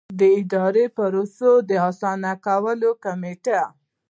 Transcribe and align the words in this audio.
د 0.19 0.21
اداري 0.39 0.85
پروسو 0.97 1.51
د 1.69 1.71
اسانه 1.89 2.31
کولو 2.45 2.89
کمېټه. 3.03 3.61